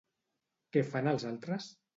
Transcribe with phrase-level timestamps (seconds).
[0.77, 1.73] Què fan els altres?